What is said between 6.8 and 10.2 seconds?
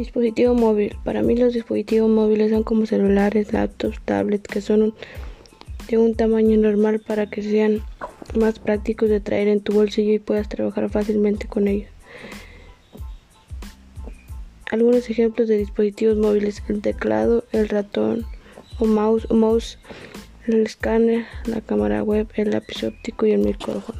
para que sean más prácticos de traer en tu bolsillo y